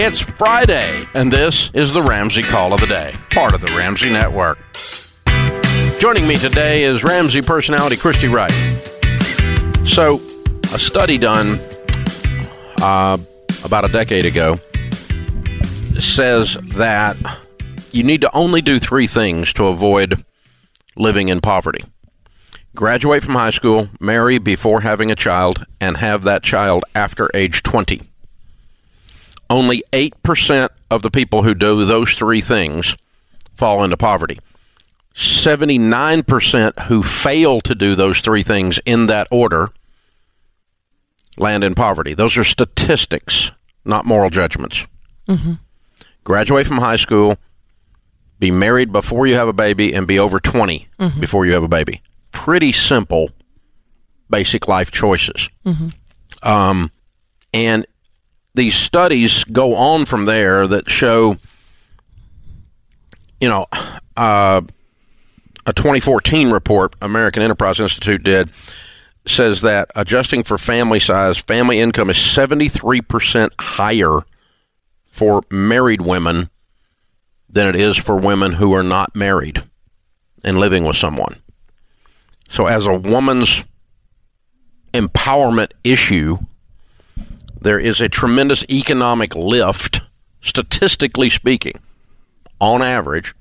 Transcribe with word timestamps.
It's 0.00 0.20
Friday, 0.20 1.08
and 1.12 1.32
this 1.32 1.72
is 1.74 1.92
the 1.92 2.00
Ramsey 2.00 2.44
Call 2.44 2.72
of 2.72 2.78
the 2.78 2.86
Day, 2.86 3.16
part 3.32 3.52
of 3.52 3.60
the 3.60 3.66
Ramsey 3.66 4.08
Network. 4.08 4.56
Joining 5.98 6.24
me 6.24 6.36
today 6.36 6.84
is 6.84 7.02
Ramsey 7.02 7.42
personality 7.42 7.96
Christy 7.96 8.28
Wright. 8.28 8.52
So, 9.84 10.20
a 10.72 10.78
study 10.78 11.18
done 11.18 11.58
uh, 12.80 13.18
about 13.64 13.86
a 13.86 13.88
decade 13.88 14.24
ago 14.24 14.54
says 15.98 16.54
that 16.76 17.16
you 17.90 18.04
need 18.04 18.20
to 18.20 18.32
only 18.36 18.62
do 18.62 18.78
three 18.78 19.08
things 19.08 19.52
to 19.54 19.66
avoid 19.66 20.24
living 20.94 21.28
in 21.28 21.40
poverty 21.40 21.84
graduate 22.76 23.24
from 23.24 23.34
high 23.34 23.50
school, 23.50 23.88
marry 23.98 24.38
before 24.38 24.82
having 24.82 25.10
a 25.10 25.16
child, 25.16 25.66
and 25.80 25.96
have 25.96 26.22
that 26.22 26.44
child 26.44 26.84
after 26.94 27.28
age 27.34 27.64
20. 27.64 28.02
Only 29.50 29.82
8% 29.92 30.68
of 30.90 31.02
the 31.02 31.10
people 31.10 31.42
who 31.42 31.54
do 31.54 31.84
those 31.84 32.12
three 32.12 32.40
things 32.40 32.94
fall 33.54 33.82
into 33.82 33.96
poverty. 33.96 34.38
79% 35.14 36.84
who 36.84 37.02
fail 37.02 37.60
to 37.62 37.74
do 37.74 37.94
those 37.94 38.20
three 38.20 38.42
things 38.42 38.78
in 38.86 39.06
that 39.06 39.26
order 39.30 39.70
land 41.36 41.64
in 41.64 41.74
poverty. 41.74 42.14
Those 42.14 42.36
are 42.36 42.44
statistics, 42.44 43.50
not 43.84 44.04
moral 44.04 44.30
judgments. 44.30 44.86
Mm-hmm. 45.28 45.54
Graduate 46.24 46.66
from 46.66 46.78
high 46.78 46.96
school, 46.96 47.36
be 48.38 48.50
married 48.50 48.92
before 48.92 49.26
you 49.26 49.34
have 49.34 49.48
a 49.48 49.52
baby, 49.52 49.92
and 49.92 50.06
be 50.06 50.18
over 50.18 50.38
20 50.38 50.88
mm-hmm. 50.98 51.20
before 51.20 51.46
you 51.46 51.52
have 51.52 51.62
a 51.62 51.68
baby. 51.68 52.02
Pretty 52.30 52.72
simple, 52.72 53.30
basic 54.30 54.68
life 54.68 54.90
choices. 54.90 55.48
Mm-hmm. 55.64 55.88
Um, 56.48 56.92
and 57.52 57.86
these 58.58 58.74
studies 58.74 59.44
go 59.44 59.74
on 59.74 60.04
from 60.04 60.24
there 60.24 60.66
that 60.66 60.90
show, 60.90 61.36
you 63.40 63.48
know, 63.48 63.66
uh, 64.16 64.60
a 65.64 65.72
2014 65.72 66.50
report 66.50 66.96
American 67.00 67.42
Enterprise 67.42 67.78
Institute 67.78 68.22
did 68.22 68.50
says 69.26 69.60
that 69.60 69.90
adjusting 69.94 70.42
for 70.42 70.58
family 70.58 70.98
size, 70.98 71.38
family 71.38 71.78
income 71.78 72.10
is 72.10 72.16
73% 72.16 73.50
higher 73.60 74.20
for 75.04 75.42
married 75.50 76.00
women 76.00 76.48
than 77.48 77.66
it 77.66 77.76
is 77.76 77.96
for 77.96 78.16
women 78.16 78.54
who 78.54 78.72
are 78.74 78.82
not 78.82 79.14
married 79.14 79.62
and 80.42 80.58
living 80.58 80.84
with 80.84 80.96
someone. 80.96 81.42
So, 82.48 82.66
as 82.66 82.86
a 82.86 82.94
woman's 82.94 83.64
empowerment 84.94 85.72
issue, 85.84 86.38
there 87.60 87.78
is 87.78 88.00
a 88.00 88.08
tremendous 88.08 88.64
economic 88.70 89.34
lift, 89.34 90.00
statistically 90.42 91.30
speaking, 91.30 91.74
on 92.60 92.82
average, 92.82 93.34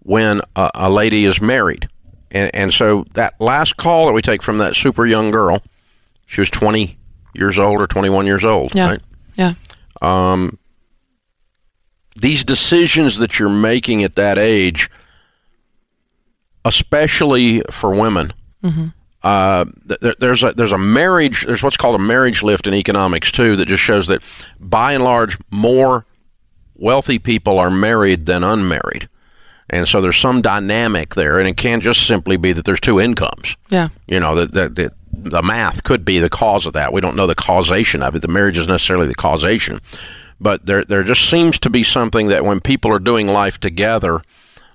when 0.00 0.40
a, 0.54 0.70
a 0.74 0.90
lady 0.90 1.24
is 1.24 1.40
married. 1.40 1.88
And, 2.30 2.54
and, 2.54 2.72
so 2.72 3.04
that 3.14 3.40
last 3.40 3.76
call 3.76 4.06
that 4.06 4.12
we 4.12 4.22
take 4.22 4.42
from 4.42 4.58
that 4.58 4.74
super 4.74 5.06
young 5.06 5.30
girl, 5.30 5.62
she 6.26 6.40
was 6.40 6.50
20 6.50 6.98
years 7.34 7.58
old 7.58 7.80
or 7.80 7.86
21 7.86 8.26
years 8.26 8.44
old, 8.44 8.74
yeah. 8.74 8.90
right? 8.90 9.00
Yeah. 9.36 9.54
Um, 10.02 10.58
these 12.16 12.44
decisions 12.44 13.18
that 13.18 13.38
you're 13.38 13.48
making 13.48 14.02
at 14.02 14.14
that 14.16 14.38
age, 14.38 14.90
especially 16.64 17.62
for 17.70 17.90
women, 17.90 18.32
mm-hmm. 18.62 18.88
Uh, 19.22 19.64
there's 20.20 20.44
a 20.44 20.52
there's 20.52 20.72
a 20.72 20.78
marriage 20.78 21.46
there's 21.46 21.62
what's 21.62 21.76
called 21.76 21.96
a 21.96 22.02
marriage 22.02 22.42
lift 22.42 22.66
in 22.66 22.74
economics 22.74 23.32
too 23.32 23.56
that 23.56 23.66
just 23.66 23.82
shows 23.82 24.06
that 24.06 24.22
by 24.60 24.92
and 24.92 25.02
large 25.02 25.36
more 25.50 26.06
wealthy 26.76 27.18
people 27.18 27.58
are 27.58 27.70
married 27.70 28.26
than 28.26 28.44
unmarried, 28.44 29.08
and 29.70 29.88
so 29.88 30.00
there's 30.00 30.18
some 30.18 30.42
dynamic 30.42 31.14
there, 31.14 31.40
and 31.40 31.48
it 31.48 31.56
can't 31.56 31.82
just 31.82 32.06
simply 32.06 32.36
be 32.36 32.52
that 32.52 32.64
there's 32.66 32.78
two 32.78 33.00
incomes. 33.00 33.56
Yeah, 33.68 33.88
you 34.06 34.20
know 34.20 34.34
that 34.36 34.52
that, 34.52 34.74
that 34.76 34.92
the 35.10 35.42
math 35.42 35.82
could 35.82 36.04
be 36.04 36.18
the 36.18 36.30
cause 36.30 36.66
of 36.66 36.74
that. 36.74 36.92
We 36.92 37.00
don't 37.00 37.16
know 37.16 37.26
the 37.26 37.34
causation 37.34 38.02
of 38.02 38.14
it. 38.14 38.22
The 38.22 38.28
marriage 38.28 38.58
is 38.58 38.68
necessarily 38.68 39.08
the 39.08 39.14
causation, 39.14 39.80
but 40.38 40.66
there 40.66 40.84
there 40.84 41.02
just 41.02 41.28
seems 41.28 41.58
to 41.60 41.70
be 41.70 41.82
something 41.82 42.28
that 42.28 42.44
when 42.44 42.60
people 42.60 42.92
are 42.92 43.00
doing 43.00 43.26
life 43.28 43.58
together. 43.58 44.22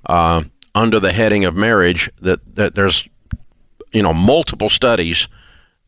Uh, 0.06 0.44
under 0.74 1.00
the 1.00 1.12
heading 1.12 1.46
of 1.46 1.56
marriage, 1.56 2.10
that, 2.22 2.40
that 2.56 2.76
there's 2.76 3.08
you 3.92 4.02
know 4.02 4.14
multiple 4.14 4.70
studies 4.70 5.28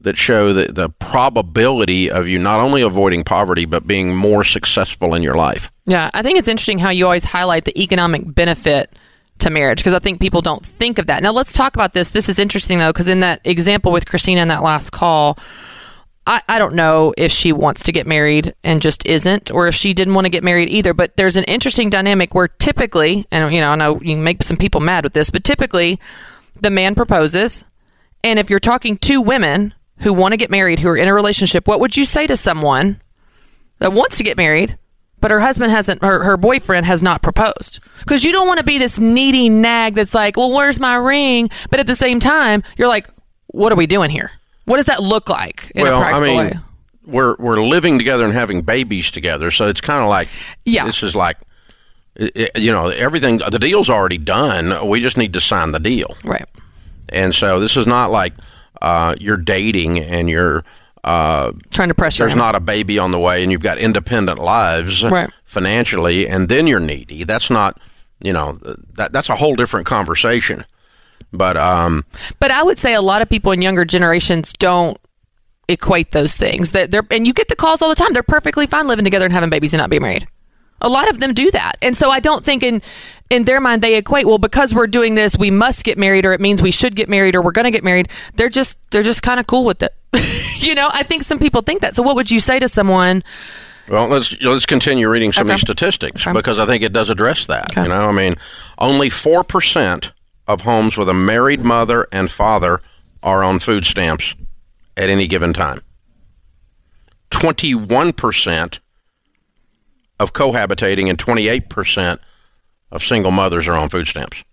that 0.02 0.18
show 0.18 0.54
that 0.54 0.76
the 0.76 0.90
probability 0.90 2.12
of 2.12 2.28
you 2.28 2.38
not 2.38 2.60
only 2.60 2.82
avoiding 2.82 3.24
poverty 3.24 3.66
but 3.66 3.88
being 3.88 4.16
more 4.16 4.44
successful 4.44 5.16
in 5.16 5.24
your 5.24 5.36
life. 5.36 5.72
Yeah, 5.86 6.12
I 6.14 6.22
think 6.22 6.38
it's 6.38 6.48
interesting 6.48 6.80
how 6.80 6.90
you 6.90 7.06
always 7.06 7.24
highlight 7.24 7.66
the 7.66 7.82
economic 7.82 8.24
benefit 8.26 8.94
to 9.40 9.50
marriage 9.50 9.80
because 9.80 9.94
I 9.94 10.00
think 10.00 10.20
people 10.20 10.42
don't 10.42 10.66
think 10.66 11.00
of 11.00 11.08
that. 11.08 11.24
Now 11.24 11.32
let's 11.32 11.54
talk 11.54 11.76
about 11.76 11.94
this. 11.94 12.12
This 12.12 12.30
is 12.30 12.40
interesting 12.40 12.80
though 12.80 12.92
because 12.92 13.10
in 13.10 13.22
that 13.22 13.42
example 13.44 13.92
with 13.92 14.06
Christina 14.06 14.42
in 14.42 14.50
that 14.50 14.64
last 14.64 14.92
call, 14.92 15.38
I, 16.26 16.42
I 16.48 16.60
don't 16.60 16.76
know 16.76 17.14
if 17.18 17.32
she 17.32 17.52
wants 17.52 17.84
to 17.84 17.92
get 17.92 18.08
married 18.08 18.54
and 18.64 18.82
just 18.82 19.06
isn't, 19.06 19.52
or 19.52 19.68
if 19.68 19.76
she 19.76 19.94
didn't 19.94 20.14
want 20.14 20.26
to 20.26 20.30
get 20.30 20.44
married 20.44 20.70
either. 20.70 20.94
But 20.94 21.18
there's 21.18 21.36
an 21.36 21.44
interesting 21.46 21.90
dynamic 21.90 22.34
where 22.34 22.48
typically, 22.48 23.26
and 23.32 23.54
you 23.54 23.60
know, 23.60 23.72
I 23.72 23.76
know 23.76 24.00
you 24.02 24.16
make 24.16 24.44
some 24.44 24.58
people 24.58 24.80
mad 24.80 25.04
with 25.04 25.14
this, 25.14 25.32
but 25.32 25.44
typically 25.44 26.00
the 26.62 26.70
man 26.70 26.96
proposes 26.96 27.66
and 28.24 28.40
if 28.40 28.50
you're 28.50 28.60
talking 28.60 28.98
to 29.00 29.22
women 29.22 29.74
who 30.00 30.14
want 30.14 30.32
to 30.34 30.38
get 30.38 30.50
married, 30.50 30.80
who 30.80 30.90
are 30.90 30.98
in 30.98 31.08
a 31.08 31.14
relationship, 31.14 31.68
what 31.68 31.80
would 31.80 31.96
you 31.98 32.06
say 32.06 32.28
to 32.28 32.38
someone 32.38 33.02
that 33.80 33.94
wants 33.94 34.18
to 34.18 34.24
get 34.24 34.38
married, 34.38 34.78
but 35.20 35.32
her 35.32 35.40
husband 35.40 35.72
hasn't, 35.72 36.04
her, 36.04 36.24
her 36.24 36.38
boyfriend 36.38 36.86
has 36.86 37.04
not 37.04 37.22
proposed? 37.22 37.80
Because 38.00 38.24
you 38.24 38.32
don't 38.32 38.48
want 38.48 38.60
to 38.60 38.64
be 38.64 38.78
this 38.78 39.00
needy 39.00 39.50
nag 39.50 39.96
that's 39.96 40.14
like, 40.14 40.38
well, 40.38 40.52
where's 40.52 40.80
my 40.80 40.96
ring? 40.96 41.50
But 41.70 41.80
at 41.80 41.88
the 41.88 41.96
same 41.96 42.20
time, 42.20 42.64
you're 42.78 42.88
like, 42.88 43.10
what 43.48 43.72
are 43.72 43.76
we 43.76 43.88
doing 43.88 44.10
here? 44.10 44.32
What 44.66 44.78
does 44.78 44.86
that 44.86 45.04
look 45.04 45.30
like 45.30 45.72
in 45.76 45.84
well, 45.84 45.98
a 45.98 46.02
practical 46.02 46.24
I 46.24 46.28
mean, 46.28 46.38
way? 46.38 46.60
We're 47.06 47.36
we're 47.38 47.62
living 47.62 47.98
together 47.98 48.24
and 48.24 48.34
having 48.34 48.62
babies 48.62 49.12
together, 49.12 49.52
so 49.52 49.68
it's 49.68 49.82
kind 49.82 50.02
of 50.02 50.08
like 50.08 50.30
yeah. 50.64 50.86
This 50.86 51.04
is 51.04 51.14
like 51.14 51.38
you 52.18 52.72
know 52.72 52.88
everything. 52.88 53.40
The 53.40 53.60
deal's 53.60 53.90
already 53.90 54.18
done. 54.18 54.88
We 54.88 55.02
just 55.02 55.18
need 55.18 55.34
to 55.34 55.42
sign 55.42 55.74
the 55.74 55.82
deal, 55.82 56.16
right? 56.24 56.46
And 57.14 57.34
so 57.34 57.60
this 57.60 57.78
is 57.78 57.88
not 57.88 58.12
like 58.12 58.34
uh, 58.82 59.16
you're 59.20 59.38
dating 59.38 60.00
and 60.00 60.30
you're 60.30 60.64
uh, 61.04 61.52
trying 61.72 61.90
to 61.90 61.94
pressure. 61.94 62.24
There's 62.24 62.34
him. 62.34 62.40
not 62.40 62.56
a 62.56 62.60
baby 62.60 62.98
on 62.98 63.12
the 63.12 63.20
way, 63.20 63.44
and 63.44 63.52
you've 63.52 63.62
got 63.62 63.78
independent 63.78 64.40
lives 64.40 65.04
right. 65.04 65.30
financially, 65.46 66.28
and 66.28 66.50
then 66.50 66.68
you're 66.68 66.80
needy. 66.80 67.24
That's 67.24 67.50
not, 67.50 67.80
you 68.22 68.34
know, 68.34 68.58
that 68.94 69.12
that's 69.12 69.30
a 69.30 69.36
whole 69.36 69.56
different 69.56 69.86
conversation. 69.86 70.66
But 71.32 71.58
um, 71.58 72.06
but 72.40 72.52
I 72.52 72.64
would 72.64 72.78
say 72.78 72.94
a 72.94 73.02
lot 73.02 73.22
of 73.22 73.30
people 73.30 73.52
in 73.52 73.62
younger 73.62 73.86
generations 73.86 74.54
don't 74.54 74.98
equate 75.68 76.12
those 76.12 76.36
things. 76.36 76.72
That 76.72 76.92
they're 76.92 77.06
and 77.10 77.28
you 77.28 77.34
get 77.34 77.50
the 77.50 77.56
calls 77.56 77.82
all 77.82 77.90
the 77.90 77.96
time. 77.96 78.14
They're 78.14 78.24
perfectly 78.24 78.68
fine 78.68 78.88
living 78.88 79.04
together 79.04 79.26
and 79.26 79.34
having 79.34 79.50
babies 79.50 79.74
and 79.74 79.80
not 79.80 79.90
being 79.90 80.04
married. 80.04 80.28
A 80.82 80.90
lot 80.90 81.10
of 81.10 81.20
them 81.20 81.34
do 81.34 81.50
that. 81.52 81.78
And 81.82 81.96
so 81.96 82.10
I 82.10 82.20
don't 82.20 82.44
think 82.44 82.64
in 82.64 82.82
in 83.30 83.46
their 83.46 83.62
mind 83.62 83.82
they 83.82 83.96
equate 83.96 84.26
well 84.26 84.38
because 84.38 84.76
we're 84.76 84.86
doing 84.86 85.16
this 85.16 85.38
we 85.38 85.50
must 85.50 85.84
get 85.84 85.98
married 85.98 86.26
or 86.26 86.34
it 86.34 86.42
means 86.42 86.62
we 86.62 86.72
should 86.72 86.96
get 86.96 87.10
married 87.10 87.36
or 87.36 87.42
we're 87.42 87.52
going 87.52 87.66
to 87.66 87.72
get 87.72 87.84
married. 87.84 88.10
They're 88.36 88.50
just 88.50 88.78
they're 88.92 89.04
just 89.04 89.24
kind 89.24 89.40
of 89.40 89.48
cool 89.48 89.66
with 89.66 89.82
it. 89.82 89.94
you 90.60 90.76
know, 90.76 90.90
I 90.92 91.04
think 91.04 91.24
some 91.24 91.40
people 91.40 91.62
think 91.62 91.82
that. 91.82 91.96
So 91.96 92.04
what 92.04 92.16
would 92.16 92.30
you 92.30 92.40
say 92.40 92.60
to 92.60 92.68
someone 92.68 93.24
well, 93.88 94.08
let's 94.08 94.40
let's 94.42 94.66
continue 94.66 95.10
reading 95.10 95.34
some 95.34 95.48
okay. 95.48 95.54
of 95.54 95.60
these 95.60 95.68
statistics 95.68 96.22
okay. 96.22 96.34
because 96.34 96.58
I 96.58 96.66
think 96.66 96.84
it 96.84 96.94
does 96.94 97.10
address 97.10 97.48
that. 97.48 97.72
Okay. 97.72 97.84
You 97.84 97.90
know, 97.90 98.08
I 98.08 98.12
mean, 98.12 98.36
only 98.78 99.10
four 99.10 99.44
percent 99.44 100.14
of 100.48 100.62
homes 100.62 100.96
with 100.96 101.10
a 101.10 101.14
married 101.14 101.62
mother 101.62 102.08
and 102.12 102.32
father 102.32 102.82
are 103.22 103.44
on 103.44 103.60
food 103.60 103.86
stamps 103.86 104.36
at 104.96 105.10
any 105.10 105.28
given 105.28 105.54
time. 105.54 105.82
Twenty-one 107.30 108.14
percent 108.14 108.80
of 110.24 110.34
cohabitating 110.34 111.10
and 111.10 111.18
28% 111.18 112.20
of 112.92 113.04
single 113.04 113.32
mothers 113.32 113.68
are 113.68 113.74
on 113.74 113.90
food 113.90 114.08
stamps. 114.08 114.44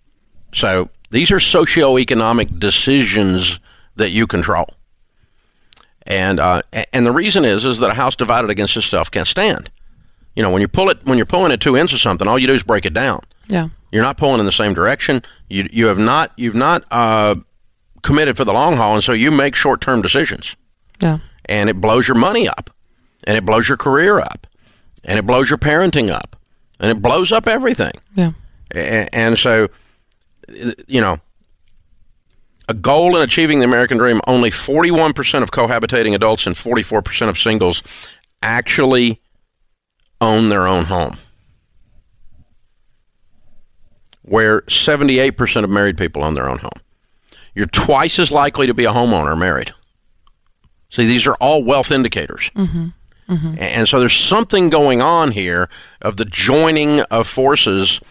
So 0.53 0.89
these 1.09 1.31
are 1.31 1.37
socioeconomic 1.37 2.59
decisions 2.59 3.59
that 3.95 4.09
you 4.11 4.27
control. 4.27 4.67
And 6.03 6.39
uh, 6.39 6.63
and 6.91 7.05
the 7.05 7.11
reason 7.11 7.45
is 7.45 7.65
is 7.65 7.79
that 7.79 7.91
a 7.91 7.93
house 7.93 8.15
divided 8.15 8.49
against 8.49 8.75
itself 8.75 9.11
can't 9.11 9.27
stand. 9.27 9.69
You 10.35 10.41
know, 10.41 10.49
when 10.49 10.61
you 10.61 10.67
pull 10.67 10.89
it 10.89 10.99
when 11.05 11.17
you're 11.17 11.25
pulling 11.25 11.51
it 11.51 11.61
two 11.61 11.75
ends 11.75 11.93
of 11.93 11.99
something, 11.99 12.27
all 12.27 12.39
you 12.39 12.47
do 12.47 12.53
is 12.53 12.63
break 12.63 12.85
it 12.85 12.93
down. 12.93 13.21
Yeah. 13.47 13.69
You're 13.91 14.03
not 14.03 14.17
pulling 14.17 14.39
in 14.39 14.45
the 14.45 14.51
same 14.51 14.73
direction. 14.73 15.21
You 15.49 15.67
you 15.71 15.87
have 15.87 15.99
not 15.99 16.31
you've 16.37 16.55
not 16.55 16.83
uh, 16.89 17.35
committed 18.01 18.35
for 18.35 18.45
the 18.45 18.53
long 18.53 18.77
haul, 18.77 18.95
and 18.95 19.03
so 19.03 19.11
you 19.11 19.29
make 19.29 19.53
short 19.53 19.81
term 19.81 20.01
decisions. 20.01 20.55
Yeah. 20.99 21.19
And 21.45 21.69
it 21.69 21.79
blows 21.79 22.07
your 22.07 22.17
money 22.17 22.47
up, 22.47 22.69
and 23.25 23.37
it 23.37 23.45
blows 23.45 23.67
your 23.67 23.77
career 23.77 24.19
up, 24.19 24.47
and 25.03 25.19
it 25.19 25.25
blows 25.25 25.49
your 25.49 25.57
parenting 25.57 26.09
up 26.09 26.35
and 26.79 26.91
it 26.91 27.01
blows 27.01 27.31
up 27.31 27.47
everything. 27.47 27.93
Yeah. 28.15 28.31
And, 28.71 29.09
and 29.13 29.39
so, 29.39 29.69
you 30.87 31.01
know, 31.01 31.19
a 32.67 32.73
goal 32.73 33.15
in 33.17 33.21
achieving 33.21 33.59
the 33.59 33.65
American 33.65 33.97
dream, 33.97 34.21
only 34.27 34.49
41% 34.49 35.43
of 35.43 35.51
cohabitating 35.51 36.15
adults 36.15 36.47
and 36.47 36.55
44% 36.55 37.29
of 37.29 37.37
singles 37.37 37.83
actually 38.41 39.21
own 40.19 40.49
their 40.49 40.67
own 40.67 40.85
home. 40.85 41.17
Where 44.21 44.61
78% 44.61 45.63
of 45.63 45.69
married 45.69 45.97
people 45.97 46.23
own 46.23 46.33
their 46.33 46.49
own 46.49 46.59
home. 46.59 46.79
You're 47.53 47.65
twice 47.65 48.19
as 48.19 48.31
likely 48.31 48.67
to 48.67 48.73
be 48.73 48.85
a 48.85 48.93
homeowner 48.93 49.37
married. 49.37 49.73
See, 50.89 51.05
these 51.05 51.25
are 51.27 51.35
all 51.35 51.63
wealth 51.63 51.91
indicators. 51.91 52.51
Mm-hmm. 52.55 52.87
Mm-hmm. 53.29 53.55
And 53.59 53.87
so 53.87 53.99
there's 53.99 54.15
something 54.15 54.69
going 54.69 55.01
on 55.01 55.31
here 55.31 55.69
of 56.01 56.17
the 56.17 56.25
joining 56.25 57.01
of 57.01 57.27
forces 57.27 58.01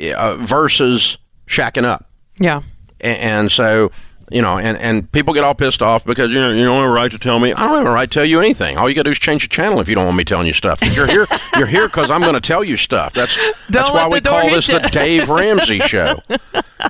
uh, 0.00 0.36
versus 0.36 1.18
shacking 1.46 1.84
up. 1.84 2.10
Yeah. 2.38 2.62
And, 3.00 3.18
and 3.18 3.52
so 3.52 3.90
you 4.30 4.40
know, 4.40 4.58
and, 4.58 4.78
and 4.78 5.10
people 5.12 5.34
get 5.34 5.44
all 5.44 5.54
pissed 5.54 5.82
off 5.82 6.04
because 6.04 6.30
you 6.30 6.40
know 6.40 6.50
you 6.50 6.64
don't 6.64 6.80
have 6.80 6.90
a 6.90 6.92
right 6.92 7.10
to 7.10 7.18
tell 7.18 7.38
me. 7.38 7.52
I 7.52 7.60
don't 7.60 7.76
have 7.76 7.86
a 7.86 7.90
right 7.90 8.10
to 8.10 8.14
tell 8.14 8.24
you 8.24 8.40
anything. 8.40 8.78
All 8.78 8.88
you 8.88 8.94
got 8.94 9.02
to 9.02 9.08
do 9.08 9.12
is 9.12 9.18
change 9.18 9.42
the 9.42 9.48
channel 9.48 9.80
if 9.80 9.88
you 9.88 9.94
don't 9.94 10.06
want 10.06 10.16
me 10.16 10.24
telling 10.24 10.46
you 10.46 10.52
stuff. 10.52 10.80
You're 10.82 11.06
here. 11.06 11.26
you're 11.56 11.66
here 11.66 11.86
because 11.86 12.10
I'm 12.10 12.22
going 12.22 12.34
to 12.34 12.40
tell 12.40 12.64
you 12.64 12.76
stuff. 12.76 13.12
That's 13.12 13.36
that's 13.68 13.90
why 13.90 14.08
we 14.08 14.20
call 14.20 14.48
this 14.48 14.68
you. 14.68 14.78
the 14.78 14.88
Dave 14.88 15.28
Ramsey 15.28 15.78
Show. 15.86 16.20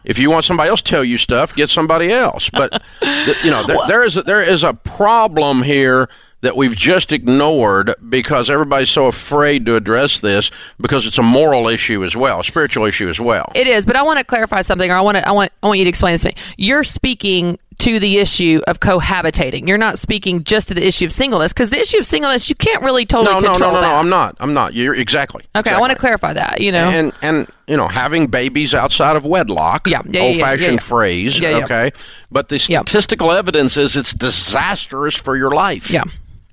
if 0.05 0.19
you 0.19 0.31
want 0.31 0.45
somebody 0.45 0.71
else 0.71 0.81
to 0.83 0.91
tell 0.91 1.05
you 1.05 1.19
stuff, 1.19 1.55
get 1.55 1.71
somebody 1.71 2.13
else. 2.13 2.51
But 2.51 2.83
you 3.03 3.51
know, 3.51 3.65
there, 3.67 3.79
there 3.89 4.05
is 4.05 4.17
a, 4.17 4.23
there 4.23 4.43
is 4.43 4.63
a 4.63 4.75
problem 4.75 5.63
here 5.63 6.09
that 6.45 6.57
we've 6.57 6.77
just 6.77 7.11
ignored 7.11 7.95
because 8.09 8.51
everybody's 8.51 8.91
so 8.91 9.07
afraid 9.07 9.65
to 9.67 9.77
address 9.77 10.21
this 10.21 10.51
because 10.79 11.07
it's 11.07 11.19
a 11.19 11.23
moral 11.23 11.69
issue 11.69 12.05
as 12.05 12.15
well, 12.15 12.41
a 12.41 12.45
spiritual 12.45 12.85
issue 12.85 13.09
as 13.09 13.19
well. 13.19 13.51
It 13.55 13.67
is, 13.67 13.87
but 13.87 13.97
I 13.97 14.03
want 14.03 14.19
to 14.19 14.25
clarify 14.25 14.63
something, 14.63 14.91
or 14.91 14.95
I 14.95 15.01
want 15.01 15.17
to, 15.17 15.27
I 15.27 15.33
want, 15.33 15.53
I 15.63 15.67
want 15.67 15.79
you 15.79 15.85
to 15.85 15.89
explain 15.89 16.13
this 16.13 16.23
to 16.23 16.29
me. 16.29 16.35
You're 16.57 16.85
speaking 16.85 17.59
to 17.79 17.99
the 17.99 18.19
issue 18.19 18.61
of 18.67 18.81
cohabitating. 18.81 19.67
You're 19.67 19.79
not 19.79 19.99
speaking 19.99 20.45
just 20.45 20.69
to 20.69 20.75
the 20.75 20.87
issue 20.87 21.07
of 21.07 21.13
singleness 21.13 21.53
because 21.53 21.71
the 21.71 21.81
issue 21.81 21.99
of 21.99 22.07
singleness 22.07 22.49
you 22.49 22.55
can't 22.55 22.83
really 22.83 23.05
totally 23.05 23.41
no, 23.41 23.49
control. 23.49 23.73
No, 23.73 23.81
no, 23.81 23.81
no, 23.81 23.81
that. 23.81 23.93
no. 23.93 23.97
I'm 23.97 24.09
not. 24.09 24.37
I'm 24.41 24.55
not. 24.55 24.75
You're 24.75 24.95
exactly. 24.95 25.41
Okay, 25.57 25.61
exactly. 25.61 25.73
I 25.73 25.81
want 25.81 25.93
to 25.93 25.99
clarify 25.99 26.33
that. 26.35 26.61
You 26.61 26.73
know, 26.73 26.89
and 26.89 27.13
and 27.23 27.47
you 27.67 27.77
know, 27.77 27.89
having 27.89 28.27
babies 28.27 28.75
outside 28.75 29.17
of 29.17 29.25
wedlock. 29.25 29.87
Yeah, 29.87 30.03
yeah 30.09 30.21
old 30.21 30.37
fashioned 30.37 30.61
yeah, 30.61 30.73
yeah, 30.73 30.79
phrase. 30.79 31.39
Yeah, 31.39 31.61
okay, 31.65 31.93
but 32.31 32.49
the 32.49 32.59
statistical 32.59 33.31
evidence 33.31 33.77
is 33.77 33.97
it's 33.97 34.13
disastrous 34.13 35.15
for 35.15 35.37
your 35.37 35.51
life. 35.51 35.91
Yeah, 35.91 36.05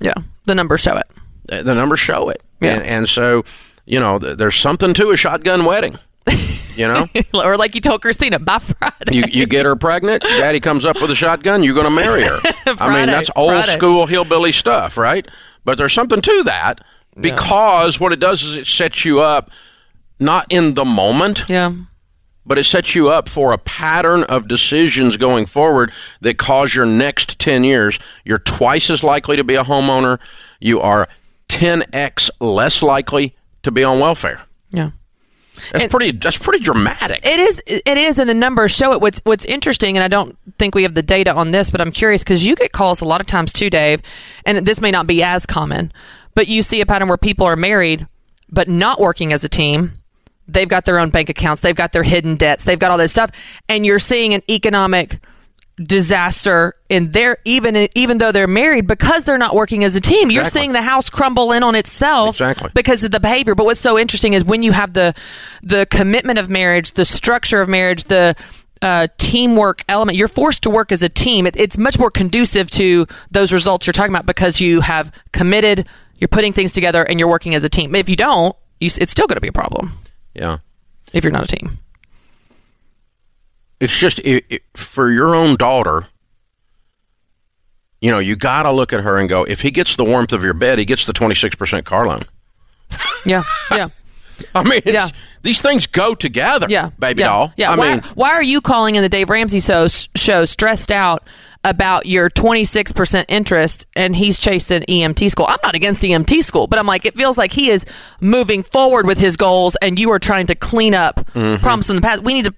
yeah. 0.01 0.13
The 0.45 0.55
numbers 0.55 0.81
show 0.81 0.97
it. 0.97 1.07
Uh, 1.49 1.63
the 1.63 1.73
numbers 1.73 1.99
show 1.99 2.29
it. 2.29 2.41
Yeah. 2.59 2.75
And, 2.75 2.83
and 2.83 3.09
so, 3.09 3.45
you 3.85 3.99
know, 3.99 4.19
there's 4.19 4.55
something 4.55 4.93
to 4.95 5.11
a 5.11 5.17
shotgun 5.17 5.65
wedding. 5.65 5.97
You 6.75 6.87
know, 6.87 7.07
or 7.33 7.57
like 7.57 7.75
you 7.75 7.81
told 7.81 8.01
Christina, 8.01 8.39
by 8.39 8.59
Friday, 8.59 9.15
you, 9.15 9.23
you 9.27 9.45
get 9.45 9.65
her 9.65 9.75
pregnant. 9.75 10.21
Daddy 10.21 10.61
comes 10.61 10.85
up 10.85 11.01
with 11.01 11.11
a 11.11 11.15
shotgun. 11.15 11.63
You're 11.63 11.73
going 11.73 11.85
to 11.85 11.91
marry 11.91 12.23
her. 12.23 12.39
I 12.65 12.97
mean, 12.97 13.07
that's 13.07 13.29
old 13.35 13.51
Friday. 13.51 13.73
school 13.73 14.05
hillbilly 14.05 14.53
stuff, 14.53 14.95
right? 14.95 15.27
But 15.65 15.77
there's 15.77 15.91
something 15.91 16.21
to 16.21 16.43
that 16.43 16.79
because 17.19 17.95
yeah. 17.95 17.99
what 17.99 18.13
it 18.13 18.21
does 18.21 18.43
is 18.43 18.55
it 18.55 18.67
sets 18.67 19.03
you 19.03 19.19
up 19.19 19.51
not 20.17 20.47
in 20.49 20.75
the 20.75 20.85
moment. 20.85 21.43
Yeah 21.49 21.73
but 22.45 22.57
it 22.57 22.63
sets 22.65 22.95
you 22.95 23.09
up 23.09 23.29
for 23.29 23.53
a 23.53 23.57
pattern 23.57 24.23
of 24.23 24.47
decisions 24.47 25.17
going 25.17 25.45
forward 25.45 25.91
that 26.21 26.37
cause 26.37 26.73
your 26.73 26.85
next 26.85 27.39
10 27.39 27.63
years. 27.63 27.99
You're 28.25 28.39
twice 28.39 28.89
as 28.89 29.03
likely 29.03 29.37
to 29.37 29.43
be 29.43 29.55
a 29.55 29.63
homeowner. 29.63 30.19
You 30.59 30.79
are 30.81 31.07
10x 31.49 32.29
less 32.39 32.81
likely 32.81 33.35
to 33.63 33.71
be 33.71 33.83
on 33.83 33.99
welfare. 33.99 34.41
Yeah. 34.71 34.91
That's 35.71 35.83
and 35.83 35.91
pretty. 35.91 36.11
That's 36.13 36.37
pretty 36.37 36.63
dramatic. 36.63 37.23
It 37.23 37.39
is. 37.39 37.61
It 37.67 37.97
is, 37.97 38.17
and 38.17 38.29
the 38.29 38.33
numbers 38.33 38.71
show 38.71 38.93
it. 38.93 39.01
What's 39.01 39.19
What's 39.25 39.45
interesting, 39.45 39.95
and 39.95 40.03
I 40.03 40.07
don't 40.07 40.35
think 40.57 40.73
we 40.73 40.83
have 40.83 40.95
the 40.95 41.03
data 41.03 41.33
on 41.33 41.51
this, 41.51 41.69
but 41.69 41.81
I'm 41.81 41.91
curious 41.91 42.23
because 42.23 42.47
you 42.47 42.55
get 42.55 42.71
calls 42.71 43.01
a 43.01 43.05
lot 43.05 43.21
of 43.21 43.27
times 43.27 43.53
too, 43.53 43.69
Dave, 43.69 44.01
and 44.45 44.65
this 44.65 44.81
may 44.81 44.91
not 44.91 45.05
be 45.07 45.21
as 45.21 45.45
common, 45.45 45.91
but 46.33 46.47
you 46.47 46.63
see 46.63 46.81
a 46.81 46.85
pattern 46.85 47.09
where 47.09 47.17
people 47.17 47.45
are 47.45 47.55
married 47.55 48.07
but 48.49 48.67
not 48.67 48.99
working 48.99 49.31
as 49.31 49.43
a 49.43 49.49
team, 49.49 49.93
they've 50.51 50.69
got 50.69 50.85
their 50.85 50.99
own 50.99 51.09
bank 51.09 51.29
accounts, 51.29 51.61
they've 51.61 51.75
got 51.75 51.91
their 51.91 52.03
hidden 52.03 52.35
debts, 52.35 52.63
they've 52.63 52.79
got 52.79 52.91
all 52.91 52.97
this 52.97 53.11
stuff, 53.11 53.31
and 53.69 53.85
you're 53.85 53.99
seeing 53.99 54.33
an 54.33 54.41
economic 54.49 55.19
disaster 55.83 56.75
in 56.89 57.11
their 57.11 57.37
even 57.45 57.87
even 57.95 58.17
though 58.17 58.31
they're 58.31 58.47
married 58.47 58.87
because 58.87 59.23
they're 59.25 59.37
not 59.37 59.55
working 59.55 59.83
as 59.83 59.95
a 59.95 60.01
team. 60.01 60.29
Exactly. 60.29 60.35
you're 60.35 60.45
seeing 60.45 60.71
the 60.73 60.81
house 60.81 61.09
crumble 61.09 61.51
in 61.51 61.63
on 61.63 61.75
itself 61.75 62.35
exactly. 62.35 62.69
because 62.73 63.03
of 63.03 63.11
the 63.11 63.19
behavior. 63.19 63.55
But 63.55 63.65
what's 63.65 63.79
so 63.79 63.97
interesting 63.97 64.33
is 64.33 64.43
when 64.43 64.63
you 64.63 64.71
have 64.71 64.93
the 64.93 65.13
the 65.63 65.85
commitment 65.87 66.39
of 66.39 66.49
marriage 66.49 66.93
the 66.93 67.05
structure 67.05 67.61
of 67.61 67.69
marriage 67.69 68.05
the 68.05 68.35
uh, 68.81 69.07
teamwork 69.19 69.83
element 69.87 70.17
you're 70.17 70.27
forced 70.27 70.63
to 70.63 70.69
work 70.69 70.91
as 70.91 71.03
a 71.03 71.09
team. 71.09 71.45
It, 71.45 71.55
it's 71.55 71.77
much 71.77 71.99
more 71.99 72.09
conducive 72.09 72.69
to 72.71 73.05
those 73.29 73.53
results 73.53 73.85
you're 73.85 73.93
talking 73.93 74.13
about 74.13 74.25
because 74.25 74.59
you 74.59 74.81
have 74.81 75.11
committed 75.31 75.87
you're 76.17 76.27
putting 76.27 76.53
things 76.53 76.73
together 76.73 77.03
and 77.03 77.19
you're 77.19 77.29
working 77.29 77.55
as 77.55 77.63
a 77.63 77.69
team. 77.69 77.95
If 77.95 78.09
you 78.09 78.15
don't 78.15 78.55
you, 78.79 78.89
it's 78.99 79.11
still 79.11 79.27
going 79.27 79.37
to 79.37 79.41
be 79.41 79.47
a 79.47 79.53
problem 79.53 79.91
yeah. 80.33 80.59
If 81.13 81.23
you're 81.23 81.31
not 81.31 81.51
a 81.51 81.55
team. 81.55 81.79
It's 83.79 83.97
just 83.97 84.19
it, 84.19 84.45
it, 84.49 84.63
for 84.75 85.11
your 85.11 85.35
own 85.35 85.55
daughter. 85.55 86.07
You 87.99 88.11
know, 88.11 88.19
you 88.19 88.35
got 88.35 88.63
to 88.63 88.71
look 88.71 88.93
at 88.93 89.01
her 89.01 89.17
and 89.17 89.29
go, 89.29 89.43
if 89.43 89.61
he 89.61 89.69
gets 89.69 89.95
the 89.95 90.03
warmth 90.03 90.33
of 90.33 90.43
your 90.43 90.53
bed, 90.53 90.79
he 90.79 90.85
gets 90.85 91.05
the 91.05 91.13
26% 91.13 91.83
car 91.83 92.07
loan. 92.07 92.23
Yeah. 93.23 93.43
Yeah. 93.69 93.89
I 94.55 94.63
mean, 94.63 94.81
yeah. 94.85 95.11
these 95.43 95.61
things 95.61 95.85
go 95.85 96.15
together. 96.15 96.65
Yeah. 96.69 96.89
Baby 96.97 97.21
yeah. 97.21 97.27
doll. 97.27 97.53
Yeah. 97.55 97.71
I 97.71 97.77
why, 97.77 97.89
mean, 97.91 98.03
why 98.15 98.31
are 98.31 98.41
you 98.41 98.61
calling 98.61 98.95
in 98.95 99.03
the 99.03 99.09
Dave 99.09 99.29
Ramsey 99.29 99.59
show, 99.59 99.87
show 99.87 100.45
stressed 100.45 100.91
out 100.91 101.23
about 101.63 102.05
your 102.05 102.29
26% 102.29 103.25
interest 103.27 103.85
and 103.95 104.15
he's 104.15 104.39
chasing 104.39 104.81
EMT 104.83 105.29
school. 105.29 105.45
I'm 105.47 105.59
not 105.63 105.75
against 105.75 106.01
EMT 106.01 106.43
school, 106.43 106.67
but 106.67 106.79
I'm 106.79 106.87
like, 106.87 107.05
it 107.05 107.15
feels 107.15 107.37
like 107.37 107.51
he 107.51 107.69
is 107.69 107.85
moving 108.19 108.63
forward 108.63 109.05
with 109.05 109.19
his 109.19 109.37
goals 109.37 109.75
and 109.81 109.99
you 109.99 110.11
are 110.11 110.19
trying 110.19 110.47
to 110.47 110.55
clean 110.55 110.95
up 110.95 111.17
mm-hmm. 111.33 111.61
problems 111.61 111.89
in 111.89 111.95
the 111.95 112.01
past. 112.01 112.23
We 112.23 112.33
need 112.33 112.45
to 112.45 112.53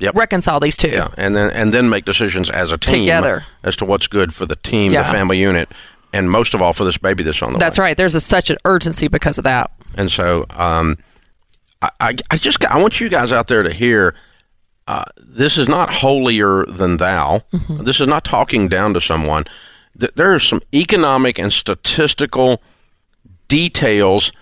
Yep. 0.00 0.14
reconcile 0.14 0.60
these 0.60 0.76
two. 0.76 0.90
Yeah, 0.90 1.08
and 1.16 1.34
then 1.34 1.50
and 1.50 1.74
then 1.74 1.90
make 1.90 2.04
decisions 2.04 2.50
as 2.50 2.70
a 2.70 2.78
team 2.78 3.00
together 3.00 3.44
as 3.64 3.74
to 3.76 3.84
what's 3.84 4.06
good 4.06 4.32
for 4.32 4.46
the 4.46 4.54
team, 4.54 4.92
yeah. 4.92 5.02
the 5.02 5.10
family 5.10 5.38
unit, 5.40 5.68
and 6.12 6.30
most 6.30 6.54
of 6.54 6.62
all 6.62 6.72
for 6.72 6.84
this 6.84 6.96
baby 6.96 7.24
that's 7.24 7.42
on 7.42 7.52
the 7.52 7.58
That's 7.58 7.78
way. 7.78 7.86
right. 7.86 7.96
There's 7.96 8.14
a, 8.14 8.20
such 8.20 8.50
an 8.50 8.58
urgency 8.64 9.08
because 9.08 9.38
of 9.38 9.44
that. 9.44 9.72
And 9.96 10.08
so, 10.08 10.46
um, 10.50 10.98
I, 11.82 11.90
I, 11.98 12.16
I 12.30 12.36
just 12.36 12.64
I 12.66 12.80
want 12.80 13.00
you 13.00 13.08
guys 13.08 13.32
out 13.32 13.48
there 13.48 13.64
to 13.64 13.72
hear 13.72 14.14
uh, 14.88 15.04
this 15.18 15.58
is 15.58 15.68
not 15.68 15.92
holier 15.92 16.64
than 16.64 16.96
thou. 16.96 17.42
Mm-hmm. 17.52 17.82
This 17.82 18.00
is 18.00 18.06
not 18.06 18.24
talking 18.24 18.68
down 18.68 18.94
to 18.94 19.02
someone. 19.02 19.44
There 19.94 20.34
are 20.34 20.40
some 20.40 20.62
economic 20.74 21.38
and 21.38 21.52
statistical 21.52 22.62
details 23.48 24.32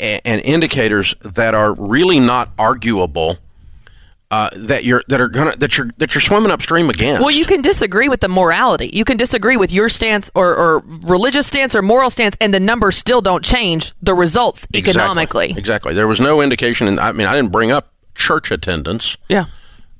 and, 0.00 0.22
and 0.24 0.40
indicators 0.40 1.14
that 1.22 1.54
are 1.54 1.74
really 1.74 2.18
not 2.18 2.50
arguable. 2.58 3.36
Uh, 4.30 4.48
that 4.56 4.84
you're 4.84 5.02
that 5.06 5.20
are 5.20 5.28
gonna 5.28 5.54
that 5.58 5.76
you're 5.76 5.90
that 5.98 6.14
you're 6.14 6.22
swimming 6.22 6.50
upstream 6.50 6.88
against. 6.88 7.20
Well, 7.20 7.30
you 7.30 7.44
can 7.44 7.60
disagree 7.60 8.08
with 8.08 8.20
the 8.20 8.28
morality. 8.28 8.90
You 8.92 9.04
can 9.04 9.16
disagree 9.16 9.56
with 9.56 9.70
your 9.70 9.88
stance 9.88 10.30
or, 10.34 10.56
or 10.56 10.82
religious 11.02 11.46
stance 11.46 11.74
or 11.74 11.82
moral 11.82 12.10
stance, 12.10 12.36
and 12.40 12.52
the 12.52 12.58
numbers 12.58 12.96
still 12.96 13.20
don't 13.20 13.44
change 13.44 13.92
the 14.02 14.14
results 14.14 14.66
economically. 14.74 15.44
Exactly. 15.44 15.60
exactly. 15.60 15.94
There 15.94 16.08
was 16.08 16.20
no 16.20 16.40
indication, 16.40 16.88
and 16.88 16.98
I 16.98 17.12
mean, 17.12 17.28
I 17.28 17.36
didn't 17.36 17.52
bring 17.52 17.70
up 17.70 17.92
church 18.14 18.50
attendance. 18.50 19.16
Yeah. 19.28 19.44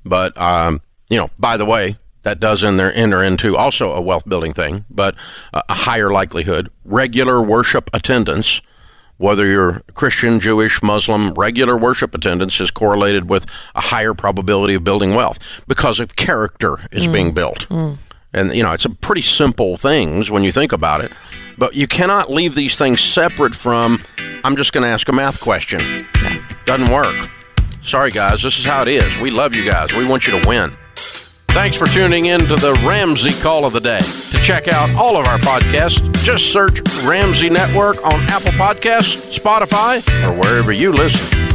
But 0.05 0.37
um, 0.41 0.83
you 1.09 1.19
know, 1.19 1.31
by 1.39 1.57
the 1.57 1.65
way, 1.65 1.97
that 2.25 2.41
does 2.41 2.65
enter, 2.65 2.91
enter 2.91 3.23
into 3.23 3.57
also 3.57 3.93
a 3.93 4.01
wealth 4.01 4.29
building 4.29 4.53
thing, 4.53 4.85
but 4.91 5.15
a 5.53 5.75
higher 5.75 6.11
likelihood. 6.11 6.71
Regular 6.85 7.41
worship 7.43 7.91
attendance, 7.93 8.63
whether 9.19 9.47
you're 9.47 9.83
Christian, 9.93 10.41
Jewish, 10.41 10.83
Muslim, 10.83 11.35
regular 11.35 11.77
worship 11.77 12.15
attendance 12.15 12.61
is 12.61 12.71
correlated 12.71 13.29
with 13.29 13.47
a 13.75 13.83
higher 13.83 14.15
probability 14.15 14.75
of 14.75 14.83
building 14.83 15.15
wealth 15.15 15.39
because 15.69 16.01
of 16.01 16.17
character 16.17 16.81
is 16.91 17.07
mm. 17.07 17.13
being 17.13 17.35
built. 17.35 17.69
Mm. 17.69 17.99
And, 18.33 18.55
you 18.57 18.63
know, 18.63 18.73
it's 18.73 18.87
a 18.87 18.91
pretty 18.91 19.23
simple 19.23 19.77
things 19.77 20.31
when 20.31 20.43
you 20.43 20.51
think 20.51 20.73
about 20.73 21.03
it. 21.03 21.13
But 21.57 21.75
you 21.75 21.87
cannot 21.87 22.33
leave 22.33 22.57
these 22.57 22.77
things 22.77 23.01
separate 23.01 23.55
from, 23.55 24.03
I'm 24.43 24.57
just 24.57 24.73
going 24.73 24.83
to 24.83 24.89
ask 24.89 25.09
a 25.09 25.13
math 25.13 25.41
question. 25.41 26.07
Doesn't 26.65 26.91
work. 26.91 27.31
Sorry, 27.85 28.11
guys, 28.11 28.43
this 28.43 28.59
is 28.59 28.65
how 28.65 28.81
it 28.81 28.89
is. 28.89 29.17
We 29.19 29.31
love 29.31 29.55
you 29.55 29.63
guys. 29.71 29.93
We 29.93 30.07
want 30.07 30.27
you 30.27 30.41
to 30.41 30.49
win. 30.49 30.75
Thanks 31.49 31.77
for 31.77 31.87
tuning 31.87 32.25
in 32.27 32.41
to 32.47 32.57
the 32.57 32.73
Ramsey 32.85 33.33
Call 33.43 33.67
of 33.67 33.75
the 33.75 33.81
Day. 33.81 34.01
To 34.01 34.39
check 34.43 34.69
out 34.69 34.89
all 34.97 35.19
of 35.19 35.27
our 35.27 35.39
podcasts, 35.39 36.01
just 36.25 36.51
search 36.51 36.81
Ramsey 37.05 37.51
Network 37.51 38.03
on 38.05 38.23
Apple 38.31 38.53
Podcasts, 38.53 39.39
Spotify, 39.39 40.03
or 40.27 40.33
wherever 40.33 40.73
you 40.73 40.93
listen. 40.93 41.54